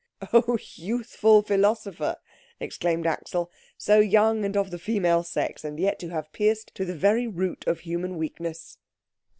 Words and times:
"Oh, 0.33 0.57
youthful 0.73 1.43
philosopher!" 1.43 2.15
exclaimed 2.59 3.05
Axel. 3.05 3.51
"So 3.77 3.99
young, 3.99 4.43
and 4.43 4.57
of 4.57 4.71
the 4.71 4.79
female 4.79 5.21
sex, 5.21 5.63
and 5.63 5.79
yet 5.79 5.99
to 5.99 6.09
have 6.09 6.31
pierced 6.31 6.73
to 6.73 6.85
the 6.85 6.95
very 6.95 7.27
root 7.27 7.63
of 7.67 7.81
human 7.81 8.17
weakness!" 8.17 8.79